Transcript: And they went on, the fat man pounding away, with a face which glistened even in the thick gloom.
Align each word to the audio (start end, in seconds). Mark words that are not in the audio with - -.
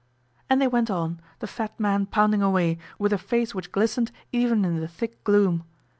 And 0.49 0.59
they 0.59 0.67
went 0.67 0.89
on, 0.89 1.19
the 1.37 1.45
fat 1.45 1.79
man 1.79 2.07
pounding 2.07 2.41
away, 2.41 2.79
with 2.97 3.13
a 3.13 3.19
face 3.19 3.53
which 3.53 3.71
glistened 3.71 4.11
even 4.31 4.65
in 4.65 4.79
the 4.79 4.87
thick 4.87 5.23
gloom. 5.23 5.63